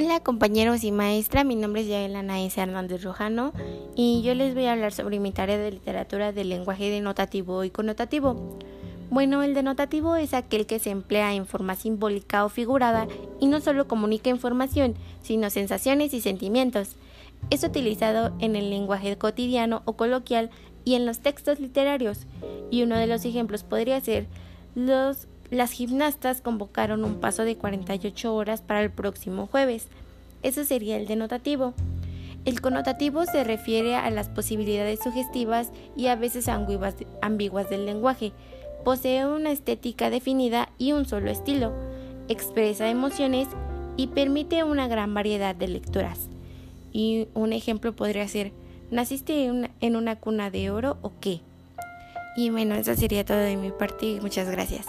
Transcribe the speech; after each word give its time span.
Hola 0.00 0.20
compañeros 0.20 0.84
y 0.84 0.92
maestra, 0.92 1.42
mi 1.42 1.56
nombre 1.56 1.80
es 1.80 1.88
Yael 1.88 2.14
Anaísa 2.14 2.62
Hernández 2.62 3.02
Rojano 3.02 3.52
y 3.96 4.22
yo 4.22 4.32
les 4.32 4.54
voy 4.54 4.66
a 4.66 4.72
hablar 4.74 4.92
sobre 4.92 5.18
mi 5.18 5.32
tarea 5.32 5.58
de 5.58 5.72
literatura 5.72 6.30
del 6.30 6.50
lenguaje 6.50 6.88
denotativo 6.88 7.64
y 7.64 7.70
connotativo. 7.70 8.56
Bueno, 9.10 9.42
el 9.42 9.54
denotativo 9.54 10.14
es 10.14 10.34
aquel 10.34 10.66
que 10.66 10.78
se 10.78 10.90
emplea 10.90 11.34
en 11.34 11.46
forma 11.46 11.74
simbólica 11.74 12.44
o 12.44 12.48
figurada 12.48 13.08
y 13.40 13.48
no 13.48 13.60
solo 13.60 13.88
comunica 13.88 14.30
información, 14.30 14.94
sino 15.20 15.50
sensaciones 15.50 16.14
y 16.14 16.20
sentimientos. 16.20 16.94
Es 17.50 17.64
utilizado 17.64 18.32
en 18.38 18.54
el 18.54 18.70
lenguaje 18.70 19.18
cotidiano 19.18 19.82
o 19.84 19.94
coloquial 19.94 20.50
y 20.84 20.94
en 20.94 21.06
los 21.06 21.18
textos 21.18 21.58
literarios, 21.58 22.20
y 22.70 22.84
uno 22.84 22.96
de 22.96 23.08
los 23.08 23.24
ejemplos 23.24 23.64
podría 23.64 24.00
ser 24.00 24.28
los 24.76 25.26
las 25.50 25.72
gimnastas 25.72 26.42
convocaron 26.42 27.04
un 27.04 27.20
paso 27.20 27.44
de 27.44 27.56
48 27.56 28.34
horas 28.34 28.60
para 28.60 28.82
el 28.82 28.90
próximo 28.90 29.46
jueves. 29.46 29.88
Eso 30.42 30.64
sería 30.64 30.96
el 30.96 31.06
denotativo. 31.06 31.72
El 32.44 32.60
connotativo 32.60 33.24
se 33.24 33.44
refiere 33.44 33.94
a 33.96 34.10
las 34.10 34.28
posibilidades 34.28 35.00
sugestivas 35.02 35.70
y 35.96 36.06
a 36.08 36.16
veces 36.16 36.48
ambiguas 36.48 37.70
del 37.70 37.86
lenguaje. 37.86 38.32
Posee 38.84 39.26
una 39.26 39.50
estética 39.50 40.10
definida 40.10 40.68
y 40.78 40.92
un 40.92 41.06
solo 41.06 41.30
estilo. 41.30 41.72
Expresa 42.28 42.88
emociones 42.88 43.48
y 43.96 44.08
permite 44.08 44.64
una 44.64 44.86
gran 44.86 45.12
variedad 45.14 45.54
de 45.54 45.68
lecturas. 45.68 46.28
Y 46.92 47.28
un 47.34 47.52
ejemplo 47.52 47.94
podría 47.94 48.28
ser, 48.28 48.52
¿naciste 48.90 49.46
en 49.80 49.96
una, 49.96 50.16
cuna 50.16 50.50
de 50.50 50.70
oro 50.70 50.98
o 51.02 51.12
qué? 51.20 51.40
Y 52.36 52.50
bueno, 52.50 52.76
eso 52.76 52.94
sería 52.94 53.24
todo 53.24 53.38
de 53.38 53.56
mi 53.56 53.70
parte 53.72 54.20
muchas 54.20 54.48
gracias. 54.48 54.86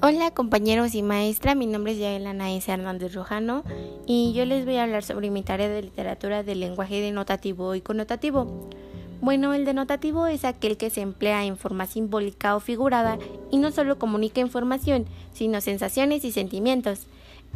Hola 0.00 0.30
compañeros 0.30 0.94
y 0.94 1.02
maestra, 1.02 1.56
mi 1.56 1.66
nombre 1.66 1.90
es 1.90 1.98
Yael 1.98 2.28
Anaísa 2.28 2.74
Hernández 2.74 3.14
Rojano 3.14 3.64
y 4.06 4.32
yo 4.32 4.44
les 4.44 4.64
voy 4.64 4.76
a 4.76 4.84
hablar 4.84 5.02
sobre 5.02 5.28
mi 5.28 5.42
tarea 5.42 5.68
de 5.68 5.82
literatura 5.82 6.44
del 6.44 6.60
lenguaje 6.60 7.00
denotativo 7.00 7.74
y 7.74 7.80
connotativo. 7.80 8.68
Bueno, 9.20 9.54
el 9.54 9.64
denotativo 9.64 10.28
es 10.28 10.44
aquel 10.44 10.76
que 10.76 10.90
se 10.90 11.00
emplea 11.00 11.44
en 11.44 11.56
forma 11.56 11.86
simbólica 11.86 12.54
o 12.54 12.60
figurada 12.60 13.18
y 13.50 13.56
no 13.56 13.72
solo 13.72 13.98
comunica 13.98 14.40
información, 14.40 15.06
sino 15.32 15.60
sensaciones 15.60 16.24
y 16.24 16.30
sentimientos. 16.30 17.08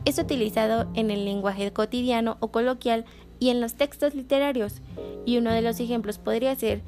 Es 0.04 0.18
utilizado 0.18 0.88
en 0.94 1.12
el 1.12 1.24
lenguaje 1.24 1.72
cotidiano 1.72 2.38
o 2.40 2.48
coloquial 2.48 3.04
y 3.38 3.50
en 3.50 3.60
los 3.60 3.74
textos 3.74 4.16
literarios, 4.16 4.80
y 5.24 5.38
uno 5.38 5.52
de 5.52 5.62
los 5.62 5.78
ejemplos 5.78 6.18
podría 6.18 6.56
ser 6.56 6.80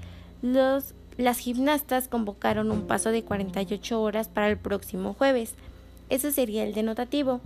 los 0.42 0.94
las 1.16 1.38
gimnastas 1.38 2.08
convocaron 2.08 2.70
un 2.70 2.86
paso 2.86 3.10
de 3.10 3.22
48 3.22 4.00
horas 4.00 4.28
para 4.28 4.48
el 4.48 4.58
próximo 4.58 5.14
jueves. 5.14 5.54
Eso 6.10 6.30
sería 6.30 6.64
el 6.64 6.74
denotativo. 6.74 7.40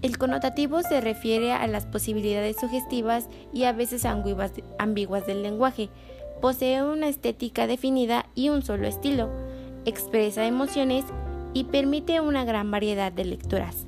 El 0.00 0.18
connotativo 0.18 0.82
se 0.82 1.00
refiere 1.00 1.52
a 1.52 1.66
las 1.66 1.86
posibilidades 1.86 2.56
sugestivas 2.60 3.28
y 3.52 3.64
a 3.64 3.72
veces 3.72 4.04
ambiguas 4.04 5.26
del 5.26 5.42
lenguaje. 5.42 5.88
Posee 6.40 6.82
una 6.82 7.08
estética 7.08 7.66
definida 7.66 8.26
y 8.34 8.48
un 8.48 8.62
solo 8.62 8.86
estilo. 8.86 9.30
Expresa 9.86 10.46
emociones 10.46 11.04
y 11.52 11.64
permite 11.64 12.20
una 12.20 12.44
gran 12.44 12.70
variedad 12.70 13.12
de 13.12 13.24
lecturas. 13.24 13.86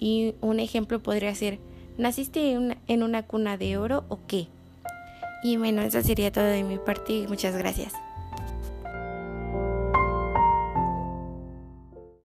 Y 0.00 0.34
un 0.40 0.58
ejemplo 0.58 1.00
podría 1.00 1.34
ser, 1.34 1.58
¿naciste 1.98 2.52
en 2.52 3.02
una, 3.02 3.22
cuna 3.22 3.56
de 3.56 3.78
oro 3.78 4.04
o 4.08 4.18
qué? 4.26 4.48
Y 5.44 5.56
bueno, 5.56 5.82
eso 5.82 6.02
sería 6.02 6.32
todo 6.32 6.44
de 6.44 6.64
mi 6.64 6.78
parte 6.78 7.26
muchas 7.28 7.56
gracias. 7.56 7.92